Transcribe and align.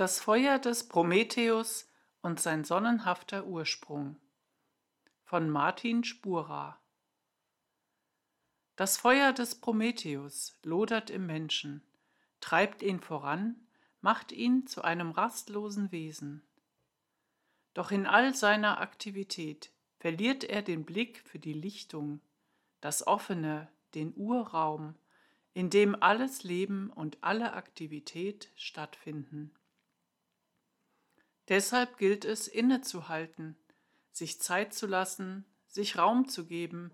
Das 0.00 0.18
Feuer 0.18 0.58
des 0.58 0.88
Prometheus 0.88 1.86
und 2.22 2.40
sein 2.40 2.64
sonnenhafter 2.64 3.44
Ursprung 3.44 4.16
von 5.24 5.50
Martin 5.50 6.04
Spura 6.04 6.80
Das 8.76 8.96
Feuer 8.96 9.34
des 9.34 9.56
Prometheus 9.56 10.58
lodert 10.62 11.10
im 11.10 11.26
Menschen, 11.26 11.82
treibt 12.40 12.80
ihn 12.80 13.00
voran, 13.00 13.56
macht 14.00 14.32
ihn 14.32 14.66
zu 14.66 14.80
einem 14.80 15.10
rastlosen 15.10 15.92
Wesen. 15.92 16.48
Doch 17.74 17.90
in 17.90 18.06
all 18.06 18.34
seiner 18.34 18.80
Aktivität 18.80 19.70
verliert 19.98 20.44
er 20.44 20.62
den 20.62 20.86
Blick 20.86 21.22
für 21.26 21.38
die 21.38 21.52
Lichtung, 21.52 22.22
das 22.80 23.06
Offene, 23.06 23.68
den 23.94 24.14
Urraum, 24.16 24.94
in 25.52 25.68
dem 25.68 25.94
alles 25.94 26.42
Leben 26.42 26.88
und 26.88 27.18
alle 27.20 27.52
Aktivität 27.52 28.50
stattfinden. 28.56 29.54
Deshalb 31.50 31.98
gilt 31.98 32.24
es 32.24 32.46
innezuhalten, 32.46 33.58
sich 34.12 34.40
Zeit 34.40 34.72
zu 34.72 34.86
lassen, 34.86 35.44
sich 35.66 35.98
Raum 35.98 36.28
zu 36.28 36.46
geben, 36.46 36.92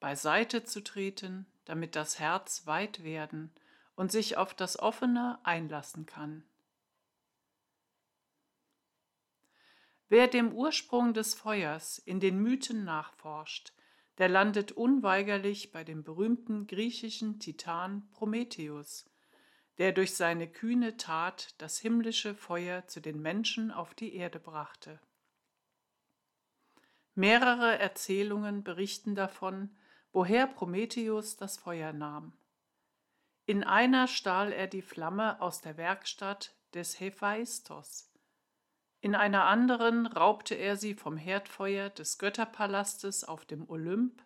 beiseite 0.00 0.64
zu 0.64 0.82
treten, 0.82 1.46
damit 1.64 1.94
das 1.94 2.18
Herz 2.18 2.66
weit 2.66 3.04
werden 3.04 3.52
und 3.94 4.10
sich 4.10 4.36
auf 4.36 4.54
das 4.54 4.76
Offene 4.76 5.38
einlassen 5.44 6.04
kann. 6.04 6.42
Wer 10.08 10.26
dem 10.26 10.52
Ursprung 10.52 11.14
des 11.14 11.34
Feuers 11.34 11.98
in 11.98 12.18
den 12.18 12.42
Mythen 12.42 12.82
nachforscht, 12.82 13.72
der 14.18 14.28
landet 14.28 14.72
unweigerlich 14.72 15.70
bei 15.70 15.84
dem 15.84 16.02
berühmten 16.02 16.66
griechischen 16.66 17.38
Titan 17.38 18.10
Prometheus, 18.10 19.08
der 19.78 19.92
durch 19.92 20.14
seine 20.14 20.48
kühne 20.48 20.96
Tat 20.96 21.54
das 21.58 21.78
himmlische 21.78 22.34
Feuer 22.34 22.86
zu 22.86 23.00
den 23.00 23.20
Menschen 23.20 23.70
auf 23.70 23.94
die 23.94 24.14
Erde 24.14 24.38
brachte. 24.38 25.00
Mehrere 27.14 27.78
Erzählungen 27.78 28.64
berichten 28.64 29.14
davon, 29.14 29.76
woher 30.12 30.46
Prometheus 30.46 31.36
das 31.36 31.58
Feuer 31.58 31.92
nahm. 31.92 32.32
In 33.44 33.64
einer 33.64 34.08
stahl 34.08 34.52
er 34.52 34.66
die 34.66 34.82
Flamme 34.82 35.40
aus 35.40 35.60
der 35.60 35.76
Werkstatt 35.76 36.54
des 36.74 37.00
Hephaistos. 37.00 38.10
In 39.00 39.14
einer 39.14 39.44
anderen 39.44 40.06
raubte 40.06 40.54
er 40.54 40.76
sie 40.76 40.94
vom 40.94 41.16
Herdfeuer 41.16 41.90
des 41.90 42.18
Götterpalastes 42.18 43.24
auf 43.24 43.44
dem 43.44 43.68
Olymp 43.68 44.22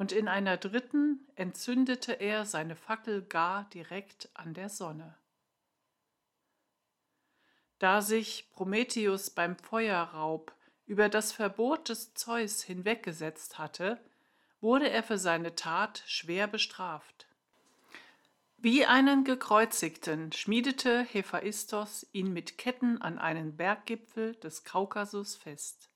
und 0.00 0.12
in 0.12 0.28
einer 0.28 0.56
dritten 0.56 1.20
entzündete 1.36 2.14
er 2.14 2.46
seine 2.46 2.74
Fackel 2.74 3.20
gar 3.20 3.64
direkt 3.64 4.30
an 4.32 4.54
der 4.54 4.70
Sonne. 4.70 5.14
Da 7.78 8.00
sich 8.00 8.48
Prometheus 8.50 9.28
beim 9.28 9.58
Feuerraub 9.58 10.54
über 10.86 11.10
das 11.10 11.32
Verbot 11.32 11.90
des 11.90 12.14
Zeus 12.14 12.62
hinweggesetzt 12.62 13.58
hatte, 13.58 14.00
wurde 14.62 14.88
er 14.88 15.02
für 15.02 15.18
seine 15.18 15.54
Tat 15.54 16.02
schwer 16.06 16.46
bestraft. 16.46 17.26
Wie 18.56 18.86
einen 18.86 19.24
Gekreuzigten 19.24 20.32
schmiedete 20.32 21.02
Hephaistos 21.02 22.06
ihn 22.12 22.32
mit 22.32 22.56
Ketten 22.56 23.02
an 23.02 23.18
einen 23.18 23.54
Berggipfel 23.54 24.34
des 24.36 24.64
Kaukasus 24.64 25.36
fest. 25.36 25.90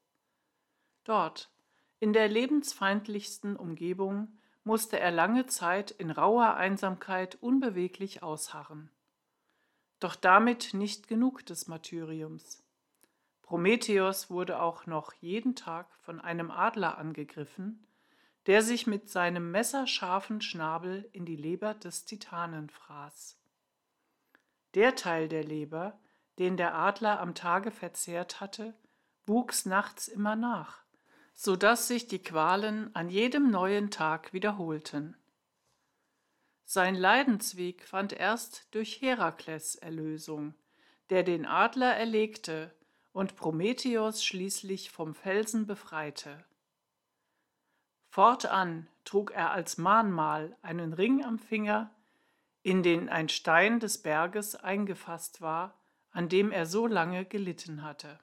Dort 1.05 1.54
in 2.01 2.13
der 2.13 2.29
lebensfeindlichsten 2.29 3.57
Umgebung 3.57 4.39
musste 4.65 4.99
er 4.99 5.11
lange 5.11 5.47
Zeit 5.47 5.91
in 5.91 6.11
rauer 6.11 6.55
Einsamkeit 6.55 7.37
unbeweglich 7.41 8.23
ausharren. 8.23 8.91
Doch 10.01 10.17
damit 10.17 10.75
nicht 10.75 11.07
genug 11.07 11.47
des 11.47 11.69
Martyriums. 11.69 12.63
Prometheus 13.43 14.31
wurde 14.31 14.61
auch 14.61 14.87
noch 14.87 15.13
jeden 15.21 15.55
Tag 15.55 15.95
von 16.01 16.21
einem 16.21 16.51
Adler 16.51 16.99
angegriffen, 16.99 17.87
der 18.47 18.63
sich 18.63 18.87
mit 18.87 19.09
seinem 19.09 19.51
messerscharfen 19.51 20.41
Schnabel 20.41 21.09
in 21.13 21.25
die 21.25 21.37
Leber 21.37 21.75
des 21.75 22.05
Titanen 22.05 22.71
fraß. 22.71 23.39
Der 24.75 24.97
Teil 24.97 25.29
der 25.29 25.45
Leber, 25.45 25.99
den 26.39 26.57
der 26.57 26.75
Adler 26.75 27.21
am 27.21 27.35
Tage 27.35 27.71
verzehrt 27.71 28.41
hatte, 28.41 28.75
wuchs 29.27 29.67
nachts 29.67 30.09
immer 30.09 30.37
nach 30.37 30.84
so 31.35 31.57
dass 31.57 31.89
sich 31.89 32.07
die 32.07 32.23
Qualen 32.23 32.95
an 32.95 33.11
jedem 33.11 33.51
neuen 33.51 33.91
Tag 33.91 34.33
wiederholten. 34.33 35.17
Sein 36.65 36.95
Leidensweg 36.95 37.83
fand 37.83 38.13
erst 38.13 38.75
durch 38.75 39.01
Herakles 39.03 39.75
Erlösung, 39.75 40.55
der 41.11 41.23
den 41.23 41.45
Adler 41.45 41.95
erlegte 41.95 42.73
und 43.13 43.37
Prometheus 43.37 44.25
schließlich 44.25 44.91
vom 44.91 45.15
Felsen 45.15 45.67
befreite. 45.67 46.45
Fortan 48.09 48.89
trug 49.05 49.33
er 49.33 49.51
als 49.51 49.77
Mahnmal 49.77 50.57
einen 50.63 50.93
Ring 50.93 51.25
am 51.25 51.39
Finger, 51.39 51.91
in 52.63 52.83
den 52.83 53.09
ein 53.09 53.29
Stein 53.29 53.79
des 53.81 53.99
Berges 53.99 54.55
eingefasst 54.55 55.41
war, 55.41 55.75
an 56.11 56.29
dem 56.29 56.51
er 56.51 56.65
so 56.65 56.87
lange 56.87 57.25
gelitten 57.25 57.83
hatte. 57.83 58.19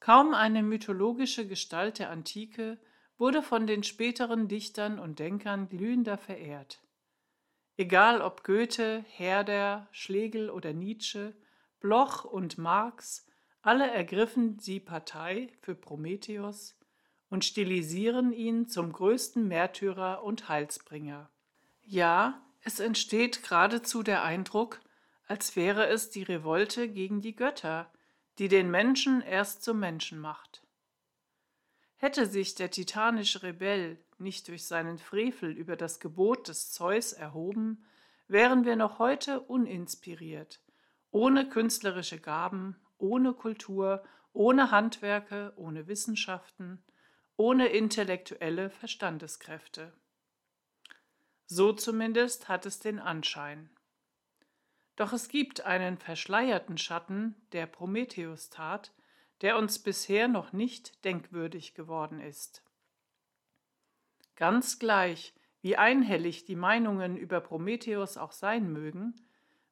Kaum 0.00 0.34
eine 0.34 0.62
mythologische 0.62 1.46
Gestalt 1.46 1.98
der 1.98 2.10
Antike 2.10 2.78
wurde 3.16 3.42
von 3.42 3.66
den 3.66 3.82
späteren 3.82 4.48
Dichtern 4.48 4.98
und 4.98 5.18
Denkern 5.18 5.68
glühender 5.68 6.16
verehrt. 6.16 6.80
Egal 7.76 8.22
ob 8.22 8.44
Goethe, 8.44 9.04
Herder, 9.08 9.88
Schlegel 9.92 10.50
oder 10.50 10.72
Nietzsche, 10.72 11.36
Bloch 11.80 12.24
und 12.24 12.58
Marx, 12.58 13.26
alle 13.62 13.90
ergriffen 13.90 14.58
sie 14.58 14.80
Partei 14.80 15.52
für 15.60 15.74
Prometheus 15.74 16.76
und 17.28 17.44
stilisieren 17.44 18.32
ihn 18.32 18.68
zum 18.68 18.92
größten 18.92 19.46
Märtyrer 19.46 20.22
und 20.22 20.48
Heilsbringer. 20.48 21.30
Ja, 21.82 22.42
es 22.62 22.80
entsteht 22.80 23.42
geradezu 23.42 24.02
der 24.02 24.22
Eindruck, 24.24 24.80
als 25.26 25.56
wäre 25.56 25.86
es 25.86 26.10
die 26.10 26.22
Revolte 26.22 26.88
gegen 26.88 27.20
die 27.20 27.36
Götter, 27.36 27.90
die 28.38 28.48
den 28.48 28.70
Menschen 28.70 29.20
erst 29.20 29.62
zum 29.62 29.80
Menschen 29.80 30.18
macht. 30.20 30.62
Hätte 31.96 32.26
sich 32.26 32.54
der 32.54 32.70
titanische 32.70 33.42
Rebell 33.42 33.98
nicht 34.18 34.48
durch 34.48 34.66
seinen 34.66 34.98
Frevel 34.98 35.50
über 35.50 35.76
das 35.76 35.98
Gebot 35.98 36.48
des 36.48 36.70
Zeus 36.70 37.12
erhoben, 37.12 37.84
wären 38.28 38.64
wir 38.64 38.76
noch 38.76 38.98
heute 38.98 39.40
uninspiriert, 39.40 40.60
ohne 41.10 41.48
künstlerische 41.48 42.20
Gaben, 42.20 42.76
ohne 42.98 43.32
Kultur, 43.32 44.04
ohne 44.32 44.70
Handwerke, 44.70 45.52
ohne 45.56 45.88
Wissenschaften, 45.88 46.82
ohne 47.36 47.68
intellektuelle 47.68 48.70
Verstandeskräfte. 48.70 49.92
So 51.46 51.72
zumindest 51.72 52.48
hat 52.48 52.66
es 52.66 52.78
den 52.78 52.98
Anschein. 52.98 53.70
Doch 54.98 55.12
es 55.12 55.28
gibt 55.28 55.64
einen 55.64 55.96
verschleierten 55.96 56.76
Schatten 56.76 57.36
der 57.52 57.66
Prometheus-Tat, 57.66 58.92
der 59.42 59.56
uns 59.56 59.78
bisher 59.78 60.26
noch 60.26 60.52
nicht 60.52 61.04
denkwürdig 61.04 61.74
geworden 61.74 62.18
ist. 62.18 62.64
Ganz 64.34 64.80
gleich, 64.80 65.34
wie 65.62 65.76
einhellig 65.76 66.46
die 66.46 66.56
Meinungen 66.56 67.16
über 67.16 67.40
Prometheus 67.40 68.16
auch 68.16 68.32
sein 68.32 68.72
mögen, 68.72 69.14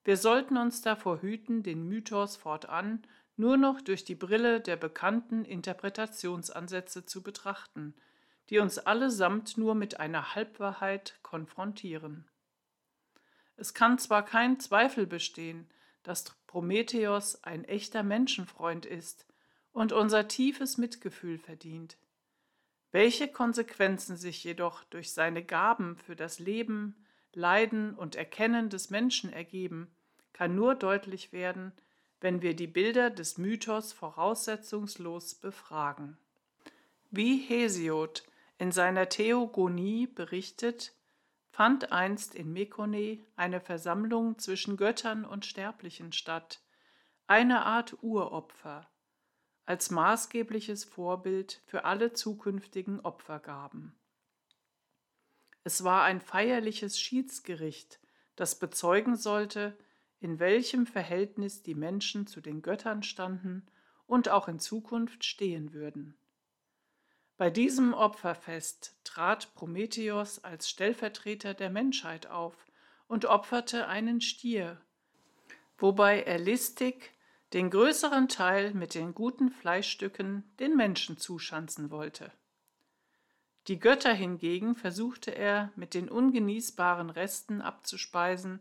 wir 0.05 0.17
sollten 0.17 0.57
uns 0.57 0.83
davor 0.83 1.21
hüten, 1.21 1.65
den 1.65 1.89
Mythos 1.89 2.37
fortan 2.37 3.05
nur 3.35 3.57
noch 3.57 3.81
durch 3.81 4.05
die 4.05 4.15
Brille 4.15 4.61
der 4.61 4.77
bekannten 4.77 5.45
Interpretationsansätze 5.45 7.05
zu 7.05 7.25
betrachten, 7.25 7.97
die 8.49 8.61
uns 8.61 8.79
allesamt 8.79 9.59
nur 9.59 9.75
mit 9.75 9.99
einer 9.99 10.37
Halbwahrheit 10.37 11.19
konfrontieren. 11.25 12.29
Es 13.57 13.75
kann 13.75 13.99
zwar 13.99 14.25
kein 14.25 14.61
Zweifel 14.61 15.07
bestehen, 15.07 15.69
dass 16.03 16.25
Prometheus 16.47 17.43
ein 17.43 17.65
echter 17.65 18.03
Menschenfreund 18.03 18.87
ist 18.87 19.27
und 19.73 19.93
unser 19.93 20.29
tiefes 20.29 20.79
Mitgefühl 20.79 21.39
verdient. 21.39 21.97
Welche 22.93 23.29
Konsequenzen 23.29 24.17
sich 24.17 24.43
jedoch 24.45 24.85
durch 24.85 25.13
seine 25.13 25.45
Gaben 25.45 25.97
für 25.97 26.17
das 26.17 26.39
Leben, 26.39 27.05
Leiden 27.33 27.95
und 27.95 28.17
Erkennen 28.17 28.71
des 28.71 28.91
Menschen 28.91 29.33
ergeben, 29.33 29.91
kann 30.33 30.55
nur 30.55 30.75
deutlich 30.75 31.33
werden, 31.33 31.73
wenn 32.21 32.41
wir 32.41 32.55
die 32.55 32.67
Bilder 32.67 33.11
des 33.11 33.37
Mythos 33.37 33.93
voraussetzungslos 33.93 35.35
befragen. 35.35 36.17
Wie 37.11 37.39
Hesiod 37.39 38.25
in 38.59 38.73
seiner 38.73 39.09
Theogonie 39.09 40.07
berichtet, 40.07 40.95
fand 41.57 41.91
einst 41.91 42.35
in 42.35 42.53
Mekone 42.53 43.25
eine 43.35 43.63
Versammlung 43.63 44.39
zwischen 44.39 44.77
Göttern 44.77 45.25
und 45.25 45.47
Sterblichen 45.47 46.13
statt, 46.13 46.61
eine 47.27 47.65
Art 47.65 47.97
Uropfer, 48.03 48.91
als 49.65 49.91
maßgebliches 49.91 50.85
Vorbild 50.85 51.63
für 51.65 51.87
alle 51.87 52.13
zukünftigen 52.13 53.01
Opfergaben. 53.01 53.99
Es 55.65 55.83
war 55.83 56.03
ein 56.03 56.21
feierliches 56.21 57.01
Schiedsgericht, 57.01 58.01
das 58.35 58.59
bezeugen 58.59 59.17
sollte, 59.17 59.79
in 60.21 60.39
welchem 60.39 60.85
Verhältnis 60.85 61.63
die 61.63 61.75
Menschen 61.75 62.27
zu 62.27 62.43
den 62.43 62.61
Göttern 62.61 63.03
standen 63.03 63.65
und 64.07 64.29
auch 64.29 64.49
in 64.49 64.59
Zukunft 64.59 65.25
stehen 65.25 65.73
würden. 65.73 66.19
Bei 67.39 67.51
diesem 67.51 67.93
Opferfest 67.93 68.97
trat 69.05 69.55
Prometheus 69.55 70.43
als 70.43 70.71
Stellvertreter 70.71 71.53
der 71.53 71.69
Menschheit 71.69 72.29
auf 72.29 72.57
und 73.09 73.27
opferte 73.27 73.89
einen 73.89 74.23
Stier, 74.23 74.81
wobei 75.77 76.23
er 76.23 76.39
listig 76.39 77.13
den 77.53 77.69
größeren 77.69 78.29
Teil 78.29 78.73
mit 78.73 78.95
den 78.95 79.15
guten 79.15 79.51
Fleischstücken 79.51 80.45
den 80.59 80.77
Menschen 80.77 81.19
zuschanzen 81.19 81.91
wollte. 81.91 82.33
Die 83.69 83.79
Götter 83.79 84.15
hingegen 84.15 84.75
versuchte 84.75 85.31
er 85.31 85.73
mit 85.77 85.93
den 85.93 86.09
ungenießbaren 86.09 87.11
Resten 87.11 87.61
abzuspeisen, 87.61 88.61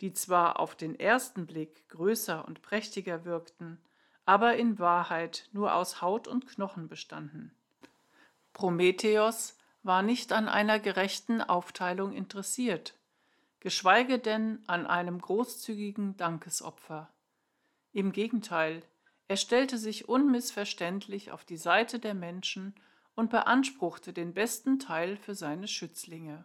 die 0.00 0.12
zwar 0.12 0.60
auf 0.60 0.76
den 0.76 0.94
ersten 0.98 1.46
Blick 1.46 1.88
größer 1.88 2.46
und 2.46 2.62
prächtiger 2.62 3.24
wirkten, 3.24 3.80
aber 4.24 4.56
in 4.56 4.78
Wahrheit 4.78 5.48
nur 5.52 5.74
aus 5.74 6.00
Haut 6.00 6.28
und 6.28 6.46
Knochen 6.46 6.86
bestanden. 6.86 7.52
Prometheus 8.52 9.56
war 9.82 10.02
nicht 10.02 10.32
an 10.32 10.48
einer 10.48 10.78
gerechten 10.78 11.40
Aufteilung 11.40 12.12
interessiert, 12.12 12.94
geschweige 13.60 14.18
denn 14.18 14.62
an 14.66 14.86
einem 14.86 15.20
großzügigen 15.20 16.16
Dankesopfer. 16.16 17.12
Im 17.92 18.12
Gegenteil, 18.12 18.82
er 19.28 19.36
stellte 19.36 19.78
sich 19.78 20.08
unmissverständlich 20.08 21.30
auf 21.30 21.44
die 21.44 21.56
Seite 21.56 21.98
der 21.98 22.14
Menschen 22.14 22.74
und 23.14 23.30
beanspruchte 23.30 24.12
den 24.12 24.34
besten 24.34 24.78
Teil 24.78 25.16
für 25.16 25.34
seine 25.34 25.68
Schützlinge. 25.68 26.44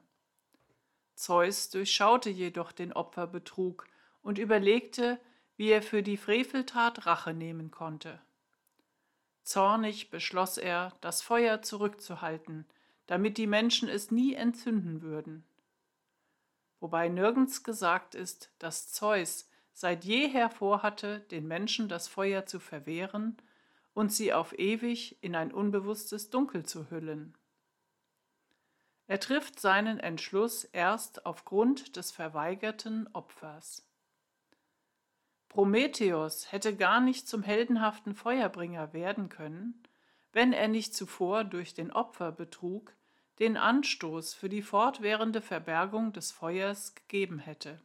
Zeus 1.15 1.69
durchschaute 1.69 2.29
jedoch 2.29 2.71
den 2.71 2.93
Opferbetrug 2.93 3.87
und 4.21 4.37
überlegte, 4.37 5.19
wie 5.55 5.69
er 5.69 5.81
für 5.81 6.03
die 6.03 6.17
Freveltat 6.17 7.05
Rache 7.05 7.33
nehmen 7.33 7.71
konnte. 7.71 8.21
Zornig 9.47 10.09
beschloss 10.09 10.57
er, 10.57 10.91
das 10.99 11.21
Feuer 11.21 11.61
zurückzuhalten, 11.61 12.65
damit 13.05 13.37
die 13.37 13.47
Menschen 13.47 13.87
es 13.87 14.11
nie 14.11 14.33
entzünden 14.33 15.01
würden. 15.01 15.45
Wobei 16.81 17.07
nirgends 17.07 17.63
gesagt 17.63 18.13
ist, 18.13 18.51
dass 18.59 18.91
Zeus 18.91 19.49
seit 19.71 20.03
jeher 20.03 20.49
vorhatte, 20.49 21.21
den 21.31 21.47
Menschen 21.47 21.87
das 21.87 22.09
Feuer 22.09 22.45
zu 22.45 22.59
verwehren 22.59 23.37
und 23.93 24.11
sie 24.11 24.33
auf 24.33 24.51
ewig 24.59 25.17
in 25.23 25.33
ein 25.33 25.53
unbewusstes 25.53 26.29
Dunkel 26.29 26.65
zu 26.65 26.91
hüllen. 26.91 27.33
Er 29.07 29.21
trifft 29.21 29.61
seinen 29.61 30.01
Entschluss 30.01 30.65
erst 30.65 31.25
aufgrund 31.25 31.95
des 31.95 32.11
verweigerten 32.11 33.07
Opfers. 33.13 33.86
Prometheus 35.49 36.51
hätte 36.51 36.75
gar 36.75 36.99
nicht 36.99 37.27
zum 37.27 37.43
heldenhaften 37.43 38.15
Feuerbringer 38.15 38.93
werden 38.93 39.29
können, 39.29 39.81
wenn 40.33 40.53
er 40.53 40.67
nicht 40.67 40.93
zuvor 40.93 41.43
durch 41.43 41.73
den 41.73 41.91
Opferbetrug 41.91 42.93
den 43.39 43.57
Anstoß 43.57 44.33
für 44.33 44.49
die 44.49 44.61
fortwährende 44.61 45.41
Verbergung 45.41 46.11
des 46.13 46.31
Feuers 46.31 46.95
gegeben 46.95 47.39
hätte. 47.39 47.81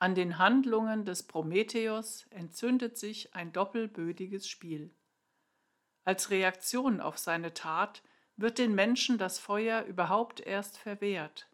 An 0.00 0.14
den 0.14 0.38
Handlungen 0.38 1.04
des 1.04 1.24
Prometheus 1.24 2.26
entzündet 2.30 2.96
sich 2.96 3.34
ein 3.34 3.52
doppelbödiges 3.52 4.48
Spiel. 4.48 4.94
Als 6.04 6.30
Reaktion 6.30 7.00
auf 7.00 7.18
seine 7.18 7.52
Tat 7.52 8.02
wird 8.36 8.58
den 8.58 8.74
Menschen 8.76 9.18
das 9.18 9.40
Feuer 9.40 9.82
überhaupt 9.82 10.38
erst 10.38 10.78
verwehrt, 10.78 11.48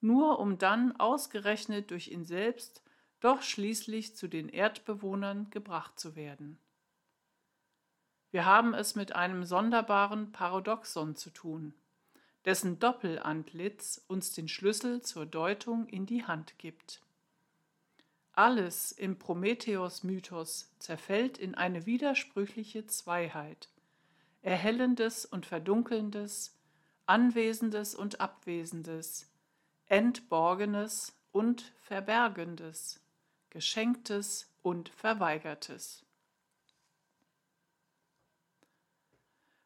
nur 0.00 0.40
um 0.40 0.58
dann 0.58 0.96
ausgerechnet 0.98 1.92
durch 1.92 2.08
ihn 2.08 2.24
selbst 2.24 2.82
doch 3.20 3.42
schließlich 3.42 4.14
zu 4.16 4.28
den 4.28 4.48
Erdbewohnern 4.48 5.50
gebracht 5.50 5.98
zu 5.98 6.16
werden. 6.16 6.58
Wir 8.30 8.44
haben 8.44 8.74
es 8.74 8.94
mit 8.94 9.14
einem 9.14 9.44
sonderbaren 9.44 10.32
Paradoxon 10.32 11.16
zu 11.16 11.30
tun, 11.30 11.74
dessen 12.44 12.78
Doppelantlitz 12.78 14.04
uns 14.08 14.32
den 14.32 14.48
Schlüssel 14.48 15.02
zur 15.02 15.26
Deutung 15.26 15.86
in 15.88 16.06
die 16.06 16.24
Hand 16.24 16.58
gibt. 16.58 17.02
Alles 18.32 18.92
im 18.92 19.18
Prometheus-Mythos 19.18 20.70
zerfällt 20.78 21.38
in 21.38 21.54
eine 21.54 21.86
widersprüchliche 21.86 22.86
Zweiheit, 22.86 23.70
Erhellendes 24.42 25.24
und 25.24 25.46
Verdunkelndes, 25.46 26.54
Anwesendes 27.06 27.94
und 27.94 28.20
Abwesendes, 28.20 29.32
Entborgenes 29.86 31.16
und 31.32 31.72
Verbergendes, 31.80 33.00
Geschenktes 33.56 34.52
und 34.60 34.90
Verweigertes. 34.90 36.04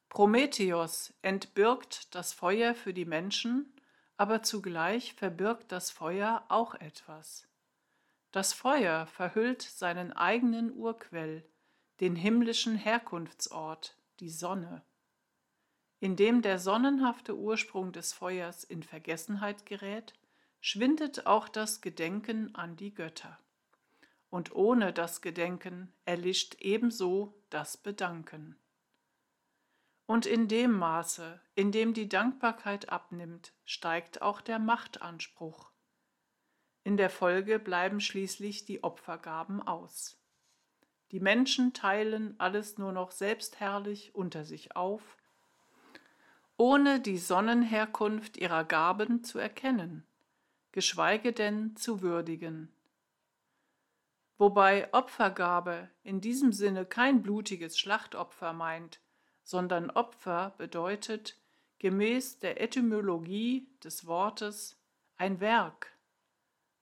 Prometheus 0.08 1.12
entbirgt 1.22 2.14
das 2.14 2.32
Feuer 2.32 2.76
für 2.76 2.94
die 2.94 3.04
Menschen, 3.04 3.74
aber 4.16 4.44
zugleich 4.44 5.14
verbirgt 5.14 5.72
das 5.72 5.90
Feuer 5.90 6.44
auch 6.50 6.76
etwas. 6.76 7.48
Das 8.30 8.52
Feuer 8.52 9.08
verhüllt 9.08 9.62
seinen 9.62 10.12
eigenen 10.12 10.72
Urquell, 10.72 11.44
den 11.98 12.14
himmlischen 12.14 12.76
Herkunftsort, 12.76 13.96
die 14.20 14.30
Sonne. 14.30 14.84
Indem 15.98 16.42
der 16.42 16.60
sonnenhafte 16.60 17.36
Ursprung 17.36 17.90
des 17.90 18.12
Feuers 18.12 18.62
in 18.62 18.84
Vergessenheit 18.84 19.66
gerät, 19.66 20.14
schwindet 20.60 21.26
auch 21.26 21.48
das 21.48 21.80
Gedenken 21.80 22.54
an 22.54 22.76
die 22.76 22.94
Götter. 22.94 23.36
Und 24.30 24.54
ohne 24.54 24.92
das 24.92 25.20
Gedenken 25.20 25.92
erlischt 26.04 26.56
ebenso 26.60 27.34
das 27.50 27.76
Bedanken. 27.76 28.56
Und 30.06 30.24
in 30.26 30.48
dem 30.48 30.72
Maße, 30.72 31.40
in 31.54 31.72
dem 31.72 31.94
die 31.94 32.08
Dankbarkeit 32.08 32.88
abnimmt, 32.88 33.52
steigt 33.64 34.22
auch 34.22 34.40
der 34.40 34.58
Machtanspruch, 34.58 35.70
in 36.82 36.96
der 36.96 37.10
Folge 37.10 37.58
bleiben 37.58 38.00
schließlich 38.00 38.64
die 38.64 38.82
Opfergaben 38.82 39.62
aus. 39.62 40.18
Die 41.12 41.20
Menschen 41.20 41.74
teilen 41.74 42.34
alles 42.38 42.78
nur 42.78 42.92
noch 42.92 43.10
selbstherrlich 43.10 44.14
unter 44.14 44.44
sich 44.44 44.76
auf, 44.76 45.16
ohne 46.56 47.00
die 47.00 47.18
Sonnenherkunft 47.18 48.36
ihrer 48.36 48.64
Gaben 48.64 49.24
zu 49.24 49.38
erkennen, 49.38 50.06
geschweige 50.72 51.32
denn 51.32 51.76
zu 51.76 52.00
würdigen. 52.00 52.72
Wobei 54.40 54.88
Opfergabe 54.94 55.90
in 56.02 56.22
diesem 56.22 56.50
Sinne 56.54 56.86
kein 56.86 57.20
blutiges 57.20 57.78
Schlachtopfer 57.78 58.54
meint, 58.54 58.98
sondern 59.42 59.90
Opfer 59.90 60.54
bedeutet 60.56 61.36
gemäß 61.78 62.38
der 62.38 62.58
Etymologie 62.58 63.68
des 63.84 64.06
Wortes 64.06 64.80
ein 65.18 65.40
Werk, 65.40 65.94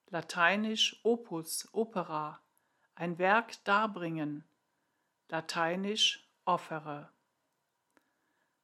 lateinisch 0.07 1.01
opus, 1.03 1.67
opera, 1.73 2.39
ein 2.95 3.17
Werk 3.17 3.61
darbringen, 3.65 4.45
lateinisch 5.27 6.29
offere. 6.45 7.09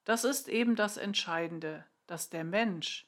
Das 0.04 0.24
ist 0.24 0.48
eben 0.48 0.74
das 0.74 0.96
Entscheidende, 0.96 1.84
dass 2.06 2.30
der 2.30 2.44
Mensch, 2.44 3.06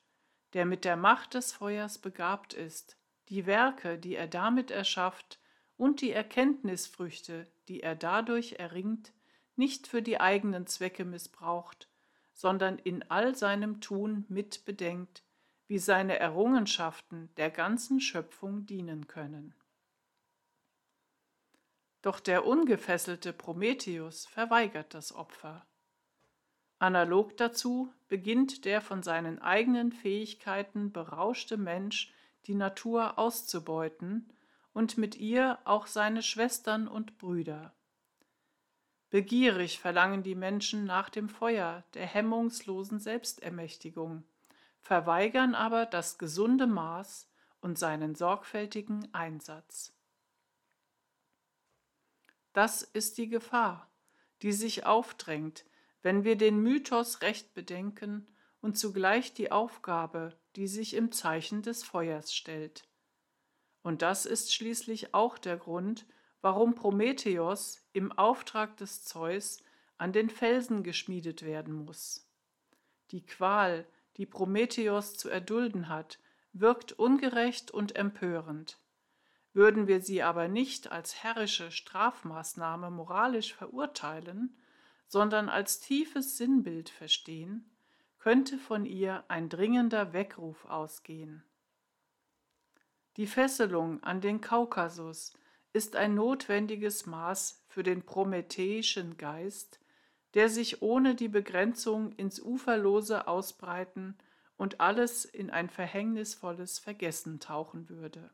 der 0.52 0.66
mit 0.66 0.84
der 0.84 0.98
Macht 0.98 1.32
des 1.32 1.54
Feuers 1.54 1.96
begabt 1.96 2.52
ist, 2.52 2.98
die 3.30 3.46
Werke, 3.46 3.98
die 3.98 4.16
er 4.16 4.28
damit 4.28 4.70
erschafft, 4.70 5.40
und 5.78 6.02
die 6.02 6.10
Erkenntnisfrüchte, 6.10 7.46
die 7.68 7.80
er 7.80 7.94
dadurch 7.94 8.54
erringt, 8.58 9.12
nicht 9.56 9.86
für 9.86 10.02
die 10.02 10.20
eigenen 10.20 10.66
Zwecke 10.66 11.04
missbraucht, 11.04 11.88
sondern 12.34 12.78
in 12.78 13.02
all 13.10 13.34
seinem 13.34 13.80
Tun 13.80 14.26
mitbedenkt, 14.28 15.24
wie 15.66 15.78
seine 15.78 16.18
Errungenschaften 16.18 17.30
der 17.36 17.50
ganzen 17.50 18.00
Schöpfung 18.00 18.66
dienen 18.66 19.06
können. 19.06 19.54
Doch 22.02 22.20
der 22.20 22.46
ungefesselte 22.46 23.32
Prometheus 23.32 24.26
verweigert 24.26 24.94
das 24.94 25.12
Opfer. 25.14 25.66
Analog 26.78 27.36
dazu 27.36 27.92
beginnt 28.06 28.64
der 28.64 28.80
von 28.80 29.02
seinen 29.02 29.40
eigenen 29.40 29.92
Fähigkeiten 29.92 30.92
berauschte 30.92 31.56
Mensch 31.56 32.12
die 32.46 32.54
Natur 32.54 33.18
auszubeuten 33.18 34.32
und 34.78 34.96
mit 34.96 35.16
ihr 35.16 35.58
auch 35.64 35.88
seine 35.88 36.22
Schwestern 36.22 36.86
und 36.86 37.18
Brüder. 37.18 37.74
Begierig 39.10 39.80
verlangen 39.80 40.22
die 40.22 40.36
Menschen 40.36 40.84
nach 40.84 41.08
dem 41.08 41.28
Feuer 41.28 41.82
der 41.94 42.06
hemmungslosen 42.06 43.00
Selbstermächtigung, 43.00 44.22
verweigern 44.78 45.56
aber 45.56 45.84
das 45.84 46.16
gesunde 46.16 46.68
Maß 46.68 47.28
und 47.60 47.76
seinen 47.76 48.14
sorgfältigen 48.14 49.12
Einsatz. 49.12 49.92
Das 52.52 52.82
ist 52.82 53.18
die 53.18 53.28
Gefahr, 53.28 53.90
die 54.42 54.52
sich 54.52 54.86
aufdrängt, 54.86 55.64
wenn 56.02 56.22
wir 56.22 56.36
den 56.36 56.62
Mythos 56.62 57.20
recht 57.22 57.52
bedenken 57.52 58.28
und 58.60 58.78
zugleich 58.78 59.34
die 59.34 59.50
Aufgabe, 59.50 60.38
die 60.54 60.68
sich 60.68 60.94
im 60.94 61.10
Zeichen 61.10 61.62
des 61.62 61.82
Feuers 61.82 62.32
stellt. 62.32 62.88
Und 63.88 64.02
das 64.02 64.26
ist 64.26 64.52
schließlich 64.52 65.14
auch 65.14 65.38
der 65.38 65.56
Grund, 65.56 66.04
warum 66.42 66.74
Prometheus 66.74 67.88
im 67.94 68.12
Auftrag 68.12 68.76
des 68.76 69.02
Zeus 69.02 69.64
an 69.96 70.12
den 70.12 70.28
Felsen 70.28 70.82
geschmiedet 70.82 71.42
werden 71.42 71.86
muss. 71.86 72.28
Die 73.12 73.24
Qual, 73.24 73.86
die 74.18 74.26
Prometheus 74.26 75.14
zu 75.14 75.30
erdulden 75.30 75.88
hat, 75.88 76.18
wirkt 76.52 76.92
ungerecht 76.92 77.70
und 77.70 77.96
empörend. 77.96 78.78
Würden 79.54 79.86
wir 79.86 80.02
sie 80.02 80.22
aber 80.22 80.48
nicht 80.48 80.92
als 80.92 81.22
herrische 81.22 81.70
Strafmaßnahme 81.70 82.90
moralisch 82.90 83.54
verurteilen, 83.54 84.54
sondern 85.06 85.48
als 85.48 85.80
tiefes 85.80 86.36
Sinnbild 86.36 86.90
verstehen, 86.90 87.70
könnte 88.18 88.58
von 88.58 88.84
ihr 88.84 89.24
ein 89.28 89.48
dringender 89.48 90.12
Weckruf 90.12 90.66
ausgehen. 90.66 91.42
Die 93.18 93.26
Fesselung 93.26 94.00
an 94.04 94.20
den 94.20 94.40
Kaukasus 94.40 95.32
ist 95.72 95.96
ein 95.96 96.14
notwendiges 96.14 97.04
Maß 97.04 97.64
für 97.66 97.82
den 97.82 98.06
prometheischen 98.06 99.16
Geist, 99.16 99.80
der 100.34 100.48
sich 100.48 100.82
ohne 100.82 101.16
die 101.16 101.26
Begrenzung 101.26 102.12
ins 102.12 102.40
Uferlose 102.40 103.26
ausbreiten 103.26 104.16
und 104.56 104.78
alles 104.78 105.24
in 105.24 105.50
ein 105.50 105.68
verhängnisvolles 105.68 106.78
Vergessen 106.78 107.40
tauchen 107.40 107.88
würde. 107.88 108.30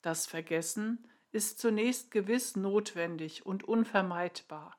Das 0.00 0.24
Vergessen 0.24 1.06
ist 1.30 1.58
zunächst 1.58 2.10
gewiss 2.10 2.56
notwendig 2.56 3.44
und 3.44 3.64
unvermeidbar. 3.64 4.78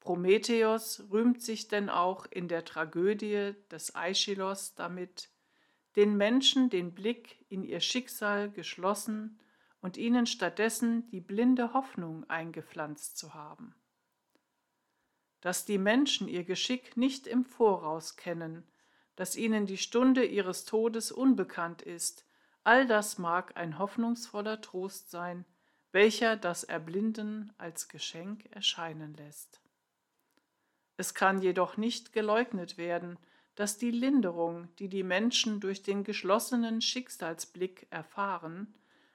Prometheus 0.00 1.04
rühmt 1.12 1.40
sich 1.40 1.68
denn 1.68 1.88
auch 1.88 2.26
in 2.26 2.48
der 2.48 2.64
Tragödie 2.64 3.54
des 3.70 3.94
Aeschylos 3.94 4.74
damit, 4.74 5.30
den 5.96 6.16
Menschen 6.16 6.68
den 6.68 6.94
Blick 6.94 7.44
in 7.48 7.64
ihr 7.64 7.80
Schicksal 7.80 8.50
geschlossen 8.50 9.40
und 9.80 9.96
ihnen 9.96 10.26
stattdessen 10.26 11.08
die 11.08 11.20
blinde 11.20 11.72
Hoffnung 11.72 12.28
eingepflanzt 12.28 13.16
zu 13.16 13.34
haben. 13.34 13.74
Dass 15.40 15.64
die 15.64 15.78
Menschen 15.78 16.28
ihr 16.28 16.44
Geschick 16.44 16.96
nicht 16.96 17.26
im 17.26 17.44
Voraus 17.44 18.16
kennen, 18.16 18.66
dass 19.16 19.36
ihnen 19.36 19.66
die 19.66 19.78
Stunde 19.78 20.24
ihres 20.24 20.64
Todes 20.64 21.10
unbekannt 21.10 21.82
ist, 21.82 22.26
all 22.64 22.86
das 22.86 23.16
mag 23.16 23.56
ein 23.56 23.78
hoffnungsvoller 23.78 24.60
Trost 24.60 25.10
sein, 25.10 25.46
welcher 25.92 26.36
das 26.36 26.64
Erblinden 26.64 27.52
als 27.56 27.88
Geschenk 27.88 28.46
erscheinen 28.50 29.14
lässt. 29.14 29.62
Es 30.98 31.14
kann 31.14 31.40
jedoch 31.40 31.76
nicht 31.76 32.12
geleugnet 32.12 32.76
werden, 32.76 33.18
dass 33.56 33.78
die 33.78 33.90
Linderung, 33.90 34.68
die 34.76 34.88
die 34.88 35.02
Menschen 35.02 35.60
durch 35.60 35.82
den 35.82 36.04
geschlossenen 36.04 36.80
Schicksalsblick 36.80 37.86
erfahren, 37.90 38.72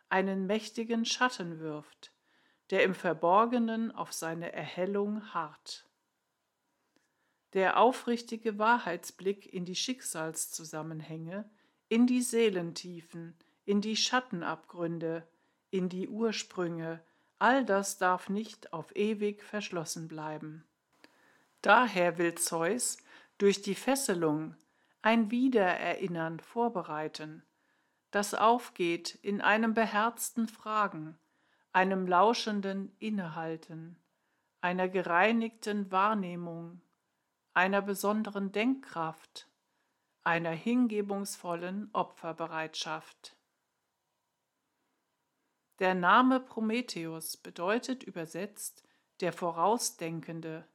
einen 0.09 0.45
mächtigen 0.45 1.05
Schatten 1.05 1.59
wirft, 1.59 2.11
der 2.71 2.83
im 2.83 2.95
Verborgenen 2.95 3.91
auf 3.91 4.11
seine 4.11 4.51
Erhellung 4.51 5.33
harrt. 5.33 5.87
Der 7.53 7.77
aufrichtige 7.77 8.57
Wahrheitsblick 8.57 9.51
in 9.53 9.65
die 9.65 9.75
Schicksalszusammenhänge, 9.75 11.49
in 11.87 12.07
die 12.07 12.21
Seelentiefen, 12.21 13.35
in 13.65 13.81
die 13.81 13.95
Schattenabgründe, 13.95 15.27
in 15.69 15.87
die 15.87 16.07
Ursprünge, 16.07 17.03
all 17.37 17.63
das 17.63 17.97
darf 17.97 18.29
nicht 18.29 18.73
auf 18.73 18.95
ewig 18.95 19.43
verschlossen 19.43 20.07
bleiben. 20.07 20.65
Daher 21.61 22.17
will 22.17 22.35
Zeus 22.35 22.97
durch 23.41 23.63
die 23.63 23.73
Fesselung 23.73 24.55
ein 25.01 25.31
Wiedererinnern 25.31 26.39
vorbereiten, 26.39 27.43
das 28.11 28.35
aufgeht 28.35 29.15
in 29.15 29.41
einem 29.41 29.73
beherzten 29.73 30.47
Fragen, 30.47 31.17
einem 31.71 32.05
lauschenden 32.05 32.95
Innehalten, 32.99 33.97
einer 34.59 34.87
gereinigten 34.87 35.91
Wahrnehmung, 35.91 36.81
einer 37.55 37.81
besonderen 37.81 38.51
Denkkraft, 38.51 39.49
einer 40.23 40.51
hingebungsvollen 40.51 41.89
Opferbereitschaft. 41.93 43.35
Der 45.79 45.95
Name 45.95 46.39
Prometheus 46.39 47.37
bedeutet 47.37 48.03
übersetzt 48.03 48.87
der 49.19 49.33
Vorausdenkende. 49.33 50.67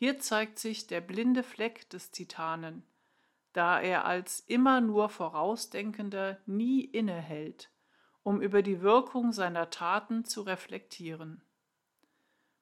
Hier 0.00 0.18
zeigt 0.18 0.58
sich 0.58 0.86
der 0.86 1.02
blinde 1.02 1.42
Fleck 1.42 1.90
des 1.90 2.10
Titanen, 2.10 2.84
da 3.52 3.78
er 3.78 4.06
als 4.06 4.40
immer 4.40 4.80
nur 4.80 5.10
Vorausdenkender 5.10 6.38
nie 6.46 6.80
innehält, 6.80 7.68
um 8.22 8.40
über 8.40 8.62
die 8.62 8.80
Wirkung 8.80 9.34
seiner 9.34 9.68
Taten 9.68 10.24
zu 10.24 10.40
reflektieren. 10.40 11.42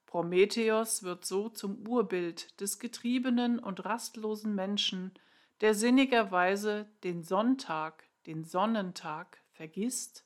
Prometheus 0.06 1.04
wird 1.04 1.24
so 1.24 1.48
zum 1.48 1.86
Urbild 1.86 2.60
des 2.60 2.80
getriebenen 2.80 3.60
und 3.60 3.84
rastlosen 3.84 4.56
Menschen, 4.56 5.12
der 5.60 5.76
sinnigerweise 5.76 6.86
den 7.04 7.22
Sonntag, 7.22 8.02
den 8.26 8.42
Sonnentag 8.42 9.38
vergisst 9.52 10.24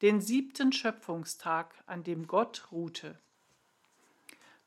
den 0.00 0.20
siebten 0.20 0.72
Schöpfungstag, 0.72 1.84
an 1.86 2.02
dem 2.02 2.26
Gott 2.26 2.72
ruhte. 2.72 3.20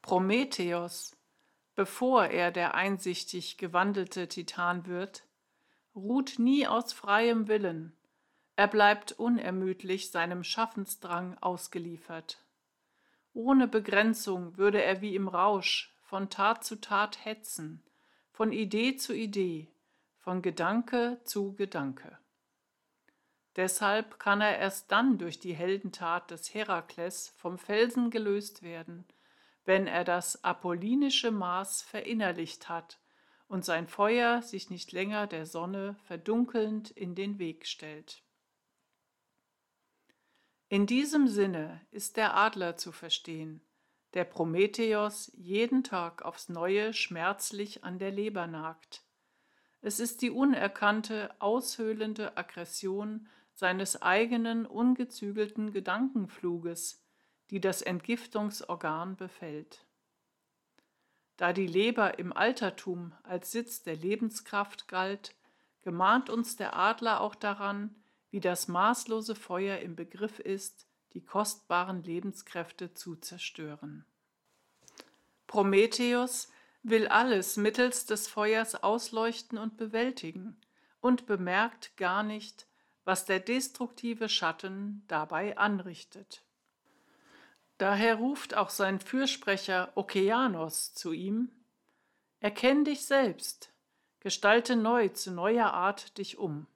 Prometheus, 0.01 1.17
bevor 1.75 2.25
er 2.25 2.51
der 2.51 2.73
einsichtig 2.75 3.57
gewandelte 3.57 4.27
Titan 4.27 4.87
wird, 4.87 5.23
ruht 5.93 6.39
nie 6.39 6.67
aus 6.67 6.93
freiem 6.93 7.47
Willen, 7.47 7.95
er 8.55 8.67
bleibt 8.67 9.11
unermüdlich 9.11 10.11
seinem 10.11 10.43
Schaffensdrang 10.43 11.37
ausgeliefert. 11.41 12.41
Ohne 13.33 13.67
Begrenzung 13.67 14.57
würde 14.57 14.81
er 14.81 15.01
wie 15.01 15.15
im 15.15 15.27
Rausch 15.27 15.93
von 16.03 16.29
Tat 16.29 16.63
zu 16.63 16.79
Tat 16.79 17.25
hetzen, 17.25 17.83
von 18.31 18.53
Idee 18.53 18.95
zu 18.95 19.13
Idee, 19.13 19.67
von 20.19 20.41
Gedanke 20.41 21.19
zu 21.25 21.53
Gedanke. 21.53 22.17
Deshalb 23.57 24.19
kann 24.19 24.41
er 24.41 24.57
erst 24.57 24.91
dann 24.91 25.17
durch 25.17 25.39
die 25.39 25.53
Heldentat 25.53 26.31
des 26.31 26.53
Herakles 26.53 27.33
vom 27.37 27.57
Felsen 27.57 28.09
gelöst 28.09 28.63
werden, 28.63 29.05
wenn 29.65 29.87
er 29.87 30.03
das 30.03 30.43
apollinische 30.43 31.31
Maß 31.31 31.81
verinnerlicht 31.81 32.69
hat 32.69 32.99
und 33.47 33.65
sein 33.65 33.87
Feuer 33.87 34.41
sich 34.41 34.69
nicht 34.69 34.91
länger 34.91 35.27
der 35.27 35.45
Sonne 35.45 35.95
verdunkelnd 36.03 36.91
in 36.91 37.15
den 37.15 37.39
Weg 37.39 37.67
stellt. 37.67 38.23
In 40.67 40.87
diesem 40.87 41.27
Sinne 41.27 41.81
ist 41.91 42.17
der 42.17 42.35
Adler 42.35 42.75
zu 42.75 42.91
verstehen, 42.91 43.61
der 44.13 44.23
Prometheus 44.23 45.31
jeden 45.35 45.83
Tag 45.83 46.23
aufs 46.23 46.49
neue 46.49 46.93
schmerzlich 46.93 47.83
an 47.83 47.99
der 47.99 48.11
Leber 48.11 48.47
nagt. 48.47 49.03
Es 49.81 49.99
ist 49.99 50.23
die 50.23 50.31
unerkannte, 50.31 51.29
aushöhlende 51.39 52.35
Aggression 52.37 53.27
seines 53.53 54.01
eigenen 54.01 54.65
ungezügelten 54.65 55.71
Gedankenfluges, 55.71 57.04
die 57.51 57.61
das 57.61 57.81
Entgiftungsorgan 57.81 59.15
befällt. 59.15 59.85
Da 61.37 61.53
die 61.53 61.67
Leber 61.67 62.17
im 62.17 62.31
Altertum 62.31 63.13
als 63.23 63.51
Sitz 63.51 63.83
der 63.83 63.95
Lebenskraft 63.95 64.87
galt, 64.87 65.35
gemahnt 65.81 66.29
uns 66.29 66.55
der 66.55 66.75
Adler 66.75 67.21
auch 67.21 67.35
daran, 67.35 67.95
wie 68.31 68.39
das 68.39 68.67
maßlose 68.67 69.35
Feuer 69.35 69.79
im 69.79 69.95
Begriff 69.95 70.39
ist, 70.39 70.87
die 71.13 71.23
kostbaren 71.23 72.03
Lebenskräfte 72.03 72.93
zu 72.93 73.15
zerstören. 73.15 74.05
Prometheus 75.47 76.49
will 76.83 77.07
alles 77.07 77.57
mittels 77.57 78.05
des 78.05 78.27
Feuers 78.27 78.75
ausleuchten 78.75 79.57
und 79.57 79.77
bewältigen 79.77 80.57
und 81.01 81.25
bemerkt 81.25 81.97
gar 81.97 82.23
nicht, 82.23 82.67
was 83.03 83.25
der 83.25 83.39
destruktive 83.39 84.29
Schatten 84.29 85.03
dabei 85.07 85.57
anrichtet. 85.57 86.44
Daher 87.77 88.15
ruft 88.15 88.55
auch 88.55 88.69
sein 88.69 88.99
Fürsprecher 88.99 89.91
Okeanos 89.95 90.93
zu 90.93 91.11
ihm, 91.11 91.51
Erkenn 92.39 92.85
dich 92.85 93.05
selbst, 93.05 93.73
gestalte 94.19 94.75
neu 94.75 95.09
zu 95.09 95.31
neuer 95.31 95.73
Art 95.73 96.17
dich 96.17 96.37
um. 96.37 96.67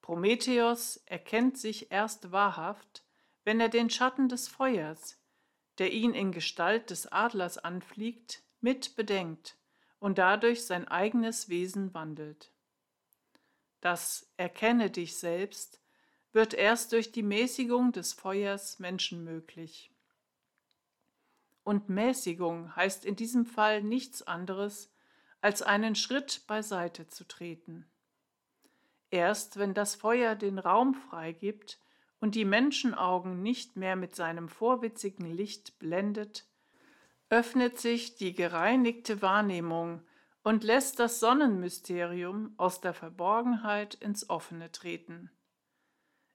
Prometheus 0.00 0.96
erkennt 1.06 1.58
sich 1.58 1.92
erst 1.92 2.32
wahrhaft, 2.32 3.04
wenn 3.44 3.60
er 3.60 3.68
den 3.68 3.90
Schatten 3.90 4.28
des 4.28 4.48
Feuers, 4.48 5.18
der 5.78 5.92
ihn 5.92 6.14
in 6.14 6.32
Gestalt 6.32 6.90
des 6.90 7.06
Adlers 7.12 7.58
anfliegt, 7.58 8.42
mit 8.60 8.96
bedenkt 8.96 9.56
und 9.98 10.18
dadurch 10.18 10.64
sein 10.64 10.88
eigenes 10.88 11.48
Wesen 11.48 11.94
wandelt. 11.94 12.52
Das 13.80 14.32
Erkenne 14.36 14.90
dich 14.90 15.16
selbst 15.16 15.79
wird 16.32 16.54
erst 16.54 16.92
durch 16.92 17.12
die 17.12 17.22
Mäßigung 17.22 17.92
des 17.92 18.12
Feuers 18.12 18.78
Menschen 18.78 19.24
möglich. 19.24 19.90
Und 21.64 21.88
Mäßigung 21.88 22.74
heißt 22.76 23.04
in 23.04 23.16
diesem 23.16 23.46
Fall 23.46 23.82
nichts 23.82 24.22
anderes, 24.22 24.92
als 25.40 25.62
einen 25.62 25.94
Schritt 25.94 26.42
beiseite 26.46 27.06
zu 27.06 27.24
treten. 27.26 27.90
Erst 29.10 29.58
wenn 29.58 29.74
das 29.74 29.94
Feuer 29.94 30.36
den 30.36 30.58
Raum 30.58 30.94
freigibt 30.94 31.80
und 32.20 32.34
die 32.34 32.44
Menschenaugen 32.44 33.42
nicht 33.42 33.76
mehr 33.76 33.96
mit 33.96 34.14
seinem 34.14 34.48
vorwitzigen 34.48 35.26
Licht 35.26 35.78
blendet, 35.78 36.46
öffnet 37.28 37.78
sich 37.78 38.16
die 38.16 38.34
gereinigte 38.34 39.22
Wahrnehmung 39.22 40.02
und 40.42 40.64
lässt 40.64 40.98
das 40.98 41.20
Sonnenmysterium 41.20 42.54
aus 42.56 42.80
der 42.80 42.94
Verborgenheit 42.94 43.94
ins 43.94 44.28
Offene 44.30 44.70
treten. 44.72 45.30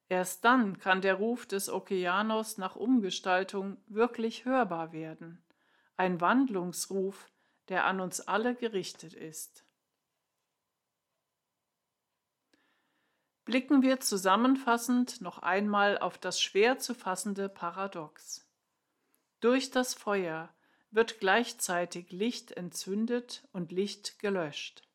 Erst 0.08 0.46
dann 0.46 0.78
kann 0.78 1.02
der 1.02 1.16
Ruf 1.16 1.46
des 1.46 1.70
Okeanos 1.70 2.58
nach 2.58 2.76
Umgestaltung 2.76 3.78
wirklich 3.88 4.46
hörbar 4.46 4.92
werden, 4.92 5.44
ein 5.98 6.22
Wandlungsruf, 6.22 7.32
der 7.70 7.86
an 7.86 8.00
uns 8.00 8.22
alle 8.22 8.54
gerichtet 8.54 9.14
ist. 9.14 9.66
Blicken 13.46 13.82
wir 13.82 14.00
zusammenfassend 14.00 15.22
noch 15.22 15.40
einmal 15.40 15.98
auf 16.00 16.18
das 16.18 16.42
schwer 16.42 16.80
zu 16.80 16.96
fassende 16.96 17.48
Paradox. 17.48 18.48
Durch 19.40 19.70
das 19.70 19.94
Feuer 19.94 20.54
wird 20.90 21.20
gleichzeitig 21.20 22.12
Licht 22.12 22.52
entzündet 22.52 23.48
und 23.52 23.72
Licht 23.72 24.18
gelöscht. 24.20 24.88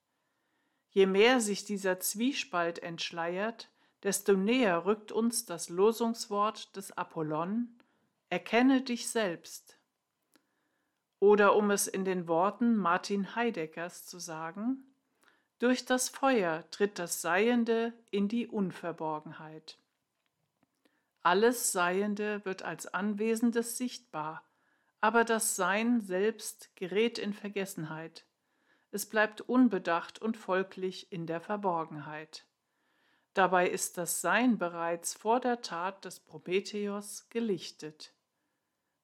Je 0.89 1.07
mehr 1.07 1.41
sich 1.41 1.65
dieser 1.65 2.01
Zwiespalt 2.01 2.81
entschleiert, 2.81 3.70
desto 4.03 4.35
näher 4.35 4.85
rückt 4.87 5.13
uns 5.13 5.45
das 5.45 5.69
Losungswort 5.69 6.75
des 6.77 6.97
Apollon, 6.97 7.69
erkenne 8.29 8.83
dich 8.83 9.09
selbst. 9.09 9.79
Oder 11.19 11.55
um 11.55 11.71
es 11.71 11.87
in 11.87 12.05
den 12.05 12.29
Worten 12.29 12.77
Martin 12.77 13.35
Heideckers 13.35 14.07
zu 14.07 14.19
sagen, 14.19 14.85
durch 15.59 15.85
das 15.85 16.09
Feuer 16.09 16.65
tritt 16.71 16.99
das 16.99 17.21
Seiende 17.21 17.93
in 18.11 18.29
die 18.29 18.47
Unverborgenheit. 18.49 19.79
Alles 21.23 21.73
Seiende 21.73 22.43
wird 22.47 22.63
als 22.63 22.87
Anwesendes 22.87 23.77
sichtbar, 23.77 24.43
aber 25.03 25.25
das 25.25 25.57
Sein 25.57 26.01
selbst 26.01 26.75
gerät 26.77 27.19
in 27.19 27.35
Vergessenheit. 27.35 28.25
Es 28.91 29.05
bleibt 29.05 29.43
unbedacht 29.43 30.21
und 30.21 30.39
folglich 30.39 31.13
in 31.13 31.27
der 31.27 31.43
Verborgenheit. 31.43 32.47
Dabei 33.35 33.69
ist 33.69 33.97
das 33.97 34.21
Sein 34.21 34.59
bereits 34.59 35.15
vor 35.15 35.41
der 35.41 35.63
Tat 35.63 36.05
des 36.05 36.21
Prometheus 36.21 37.29
gelichtet. 37.31 38.13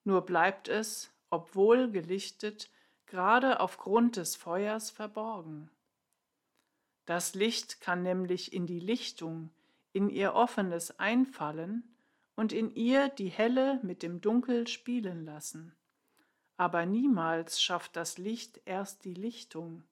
Nur 0.04 0.22
bleibt 0.22 0.68
es, 0.68 1.10
obwohl 1.30 1.90
gelichtet, 1.90 2.70
gerade 3.06 3.60
aufgrund 3.60 4.16
des 4.16 4.34
Feuers 4.34 4.90
verborgen. 4.90 5.70
Das 7.04 7.34
Licht 7.34 7.80
kann 7.80 8.02
nämlich 8.02 8.52
in 8.52 8.66
die 8.66 8.80
Lichtung, 8.80 9.50
in 9.92 10.10
ihr 10.10 10.34
offenes 10.34 10.98
einfallen 10.98 11.84
und 12.34 12.52
in 12.52 12.74
ihr 12.74 13.08
die 13.08 13.28
Helle 13.28 13.78
mit 13.82 14.02
dem 14.02 14.20
Dunkel 14.20 14.66
spielen 14.66 15.24
lassen 15.24 15.76
aber 16.56 16.86
niemals 16.86 17.60
schafft 17.60 17.96
das 17.96 18.18
Licht 18.18 18.60
erst 18.64 19.04
die 19.04 19.14
Lichtung. 19.14 19.82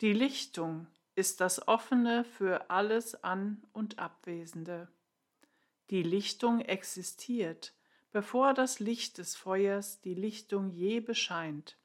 Die 0.00 0.12
Lichtung 0.12 0.86
ist 1.16 1.40
das 1.40 1.66
Offene 1.66 2.24
für 2.24 2.70
alles 2.70 3.24
An- 3.24 3.64
und 3.72 3.98
Abwesende. 3.98 4.88
Die 5.90 6.02
Lichtung 6.02 6.60
existiert, 6.60 7.72
bevor 8.12 8.54
das 8.54 8.80
Licht 8.80 9.18
des 9.18 9.34
Feuers 9.34 10.00
die 10.02 10.14
Lichtung 10.14 10.70
je 10.70 11.00
bescheint. 11.00 11.78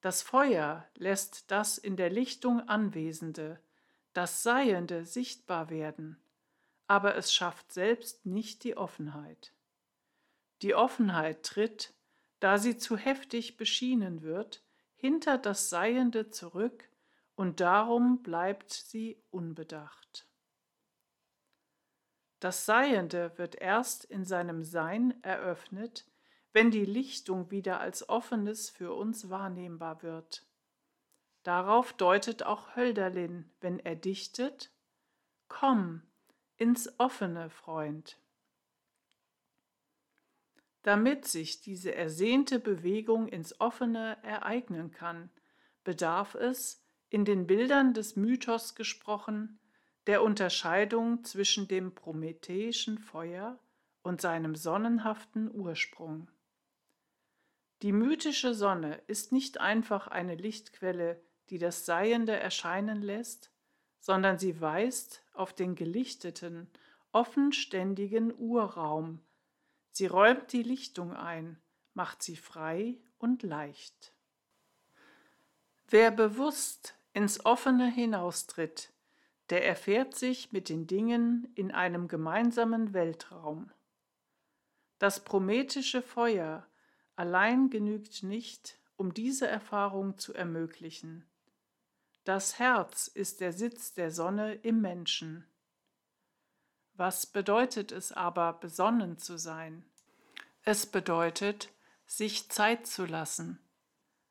Das 0.00 0.22
Feuer 0.22 0.88
lässt 0.96 1.50
das 1.50 1.78
in 1.78 1.96
der 1.96 2.10
Lichtung 2.10 2.60
Anwesende, 2.68 3.60
das 4.14 4.42
Seiende 4.42 5.04
sichtbar 5.04 5.70
werden, 5.70 6.18
aber 6.86 7.14
es 7.16 7.32
schafft 7.32 7.72
selbst 7.72 8.24
nicht 8.24 8.64
die 8.64 8.76
Offenheit. 8.76 9.52
Die 10.62 10.74
Offenheit 10.74 11.42
tritt, 11.42 11.92
da 12.40 12.56
sie 12.56 12.78
zu 12.78 12.96
heftig 12.96 13.56
beschienen 13.58 14.22
wird, 14.22 14.62
hinter 14.96 15.36
das 15.36 15.68
Seiende 15.68 16.30
zurück 16.30 16.88
und 17.36 17.60
darum 17.60 18.22
bleibt 18.22 18.72
sie 18.72 19.22
unbedacht. 19.30 20.28
Das 22.40 22.66
Seiende 22.66 23.32
wird 23.36 23.54
erst 23.54 24.04
in 24.04 24.24
seinem 24.24 24.64
Sein 24.64 25.22
eröffnet, 25.22 26.06
wenn 26.52 26.70
die 26.70 26.84
Lichtung 26.84 27.50
wieder 27.50 27.80
als 27.80 28.08
Offenes 28.08 28.70
für 28.70 28.92
uns 28.92 29.30
wahrnehmbar 29.30 30.02
wird. 30.02 30.46
Darauf 31.42 31.92
deutet 31.92 32.42
auch 32.42 32.76
Hölderlin, 32.76 33.50
wenn 33.60 33.78
er 33.78 33.96
dichtet, 33.96 34.70
Komm 35.48 36.02
ins 36.56 36.98
Offene, 36.98 37.50
Freund. 37.50 38.18
Damit 40.82 41.26
sich 41.26 41.60
diese 41.60 41.94
ersehnte 41.94 42.58
Bewegung 42.60 43.28
ins 43.28 43.58
Offene 43.60 44.18
ereignen 44.22 44.90
kann, 44.90 45.30
bedarf 45.82 46.34
es, 46.34 46.83
in 47.14 47.24
den 47.24 47.46
Bildern 47.46 47.94
des 47.94 48.16
Mythos 48.16 48.74
gesprochen, 48.74 49.60
der 50.08 50.20
Unterscheidung 50.20 51.22
zwischen 51.22 51.68
dem 51.68 51.94
prometheischen 51.94 52.98
Feuer 52.98 53.58
und 54.02 54.20
seinem 54.20 54.56
sonnenhaften 54.56 55.48
Ursprung. 55.54 56.28
Die 57.82 57.92
mythische 57.92 58.52
Sonne 58.52 59.00
ist 59.06 59.30
nicht 59.30 59.60
einfach 59.60 60.08
eine 60.08 60.34
Lichtquelle, 60.34 61.22
die 61.50 61.58
das 61.58 61.86
Seiende 61.86 62.36
erscheinen 62.36 63.00
lässt, 63.00 63.52
sondern 64.00 64.38
sie 64.40 64.60
weist 64.60 65.22
auf 65.34 65.52
den 65.52 65.76
gelichteten, 65.76 66.68
offenständigen 67.12 68.34
Urraum, 68.36 69.20
Sie 69.96 70.06
räumt 70.06 70.52
die 70.52 70.64
Lichtung 70.64 71.12
ein, 71.14 71.56
macht 71.92 72.20
sie 72.20 72.34
frei 72.34 72.98
und 73.18 73.44
leicht. 73.44 74.12
Wer 75.86 76.10
bewusst 76.10 76.96
ins 77.14 77.46
Offene 77.46 77.90
hinaustritt, 77.90 78.92
der 79.48 79.64
erfährt 79.66 80.14
sich 80.16 80.52
mit 80.52 80.68
den 80.68 80.86
Dingen 80.86 81.50
in 81.54 81.70
einem 81.70 82.08
gemeinsamen 82.08 82.92
Weltraum. 82.92 83.70
Das 84.98 85.22
prometische 85.22 86.02
Feuer 86.02 86.66
allein 87.14 87.70
genügt 87.70 88.24
nicht, 88.24 88.78
um 88.96 89.14
diese 89.14 89.46
Erfahrung 89.46 90.18
zu 90.18 90.34
ermöglichen. 90.34 91.24
Das 92.24 92.58
Herz 92.58 93.06
ist 93.06 93.40
der 93.40 93.52
Sitz 93.52 93.92
der 93.92 94.10
Sonne 94.10 94.54
im 94.54 94.80
Menschen. 94.80 95.46
Was 96.94 97.26
bedeutet 97.26 97.92
es 97.92 98.12
aber, 98.12 98.54
besonnen 98.54 99.18
zu 99.18 99.36
sein? 99.36 99.84
Es 100.62 100.86
bedeutet, 100.86 101.70
sich 102.06 102.48
Zeit 102.50 102.86
zu 102.86 103.04
lassen, 103.04 103.60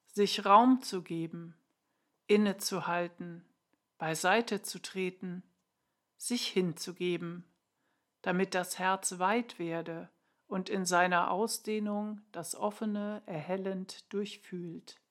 sich 0.07 0.45
Raum 0.45 0.81
zu 0.81 1.01
geben, 1.01 1.55
innezuhalten, 2.27 3.45
beiseite 3.97 4.61
zu 4.61 4.81
treten, 4.81 5.43
sich 6.17 6.47
hinzugeben, 6.47 7.45
damit 8.21 8.55
das 8.55 8.79
Herz 8.79 9.19
weit 9.19 9.59
werde 9.59 10.09
und 10.47 10.69
in 10.69 10.85
seiner 10.85 11.31
Ausdehnung 11.31 12.21
das 12.31 12.55
Offene 12.55 13.21
erhellend 13.25 14.11
durchfühlt. 14.13 15.01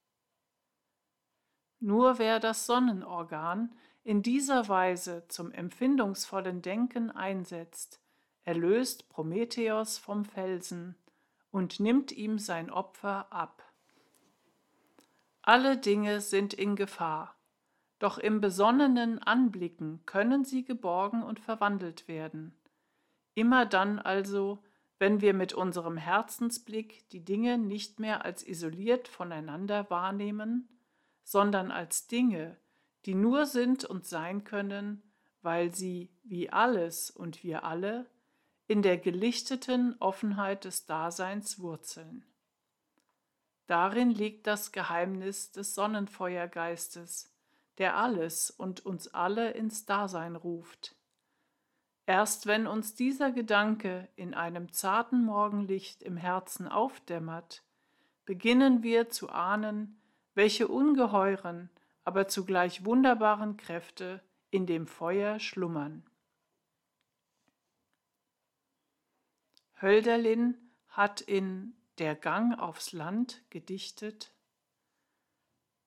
Nur 1.80 2.18
wer 2.18 2.38
das 2.38 2.66
Sonnenorgan 2.66 3.74
in 4.04 4.22
dieser 4.22 4.68
Weise 4.68 5.26
zum 5.28 5.52
empfindungsvollen 5.52 6.62
Denken 6.62 7.10
einsetzt, 7.10 8.00
erlöst 8.44 9.08
Prometheus 9.08 9.98
vom 9.98 10.24
Felsen 10.24 10.96
und 11.50 11.80
nimmt 11.80 12.12
ihm 12.12 12.38
sein 12.38 12.70
Opfer 12.70 13.32
ab. 13.32 13.71
Alle 15.42 15.76
Dinge 15.76 16.20
sind 16.20 16.54
in 16.54 16.76
Gefahr, 16.76 17.36
doch 17.98 18.18
im 18.18 18.40
besonnenen 18.40 19.18
Anblicken 19.18 20.00
können 20.06 20.44
sie 20.44 20.64
geborgen 20.64 21.22
und 21.24 21.40
verwandelt 21.40 22.06
werden. 22.06 22.54
Immer 23.34 23.66
dann 23.66 23.98
also, 23.98 24.62
wenn 24.98 25.20
wir 25.20 25.34
mit 25.34 25.52
unserem 25.52 25.96
Herzensblick 25.96 27.08
die 27.10 27.24
Dinge 27.24 27.58
nicht 27.58 27.98
mehr 27.98 28.24
als 28.24 28.46
isoliert 28.46 29.08
voneinander 29.08 29.90
wahrnehmen, 29.90 30.68
sondern 31.24 31.72
als 31.72 32.06
Dinge, 32.06 32.56
die 33.04 33.16
nur 33.16 33.46
sind 33.46 33.84
und 33.84 34.06
sein 34.06 34.44
können, 34.44 35.02
weil 35.40 35.74
sie, 35.74 36.12
wie 36.22 36.50
alles 36.50 37.10
und 37.10 37.42
wir 37.42 37.64
alle, 37.64 38.06
in 38.68 38.82
der 38.82 38.96
gelichteten 38.96 39.96
Offenheit 39.98 40.64
des 40.64 40.86
Daseins 40.86 41.58
wurzeln. 41.58 42.24
Darin 43.72 44.10
liegt 44.10 44.46
das 44.46 44.70
Geheimnis 44.70 45.50
des 45.50 45.74
Sonnenfeuergeistes, 45.74 47.32
der 47.78 47.96
alles 47.96 48.50
und 48.50 48.84
uns 48.84 49.08
alle 49.08 49.52
ins 49.52 49.86
Dasein 49.86 50.36
ruft. 50.36 50.94
Erst 52.04 52.44
wenn 52.44 52.66
uns 52.66 52.92
dieser 52.94 53.32
Gedanke 53.32 54.10
in 54.14 54.34
einem 54.34 54.74
zarten 54.74 55.24
Morgenlicht 55.24 56.02
im 56.02 56.18
Herzen 56.18 56.68
aufdämmert, 56.68 57.62
beginnen 58.26 58.82
wir 58.82 59.08
zu 59.08 59.30
ahnen, 59.30 59.98
welche 60.34 60.68
ungeheuren, 60.68 61.70
aber 62.04 62.28
zugleich 62.28 62.84
wunderbaren 62.84 63.56
Kräfte 63.56 64.22
in 64.50 64.66
dem 64.66 64.86
Feuer 64.86 65.40
schlummern. 65.40 66.04
Hölderlin 69.80 70.58
hat 70.88 71.22
in 71.22 71.74
Der 71.98 72.14
Gang 72.14 72.58
aufs 72.58 72.92
Land 72.92 73.42
gedichtet. 73.50 74.32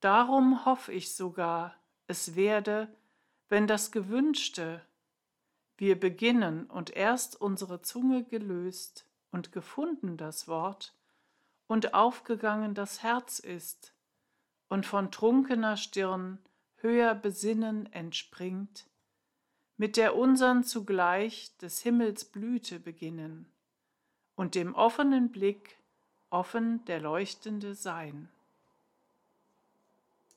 Darum 0.02 0.66
hoff 0.66 0.88
ich 0.88 1.16
sogar, 1.16 1.76
es 2.06 2.36
werde, 2.36 2.96
wenn 3.50 3.66
das 3.66 3.92
Gewünschte 3.92 4.86
wir 5.78 6.00
beginnen 6.00 6.68
und 6.68 6.96
erst 6.96 7.42
unsere 7.42 7.82
Zunge 7.82 8.24
gelöst 8.24 9.06
und 9.32 9.52
gefunden 9.52 10.16
das 10.16 10.48
Wort 10.48 10.96
und 11.68 11.94
aufgegangen 11.94 12.76
das 12.76 13.04
Herz 13.04 13.40
ist 13.40 13.94
und 14.70 14.86
von 14.86 15.12
trunkener 15.12 15.76
Stirn 15.76 16.40
höher 16.76 17.16
Besinnen 17.16 17.92
entspringt, 17.92 18.88
mit 19.76 19.98
der 19.98 20.16
unsern 20.16 20.64
zugleich 20.64 21.58
des 21.58 21.82
Himmels 21.82 22.26
Blüte 22.26 22.80
beginnen 22.80 23.52
und 24.36 24.56
dem 24.56 24.76
offenen 24.76 25.32
Blick 25.32 25.78
offen 26.30 26.84
der 26.86 27.00
leuchtende 27.00 27.76
Sein. 27.76 28.30